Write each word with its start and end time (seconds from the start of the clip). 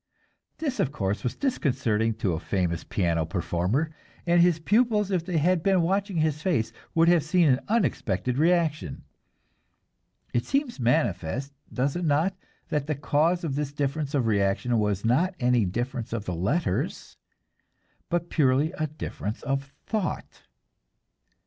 This, 0.57 0.79
of 0.79 0.91
course, 0.91 1.23
was 1.23 1.35
disconcerting 1.35 2.15
to 2.15 2.33
a 2.33 2.39
famous 2.39 2.83
piano 2.83 3.23
performer, 3.23 3.91
and 4.25 4.41
his 4.41 4.57
pupils, 4.57 5.11
if 5.11 5.23
they 5.23 5.37
had 5.37 5.61
been 5.61 5.83
watching 5.83 6.17
his 6.17 6.41
face, 6.41 6.73
would 6.95 7.07
have 7.07 7.21
seen 7.23 7.47
an 7.49 7.59
unexpected 7.67 8.39
reaction. 8.39 9.03
It 10.33 10.43
seems 10.43 10.79
manifest, 10.79 11.53
does 11.71 11.95
it 11.95 12.03
not, 12.03 12.35
that 12.69 12.87
the 12.87 12.95
cause 12.95 13.43
of 13.43 13.53
this 13.53 13.73
difference 13.73 14.15
of 14.15 14.25
reaction 14.25 14.79
was 14.79 15.05
not 15.05 15.35
any 15.39 15.65
difference 15.65 16.13
of 16.13 16.25
the 16.25 16.33
letters, 16.33 17.15
but 18.09 18.31
purely 18.31 18.71
a 18.71 18.87
difference 18.87 19.43
of 19.43 19.71
thought? 19.85 20.47